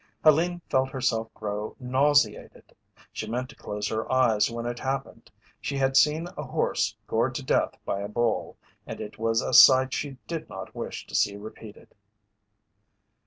[0.23, 2.73] Helene felt herself grow nauseated.
[3.13, 5.29] She meant to close her eyes when it happened.
[5.59, 9.53] She had seen a horse gored to death by a bull and it was a
[9.53, 11.93] sight she did not wish to see repeated.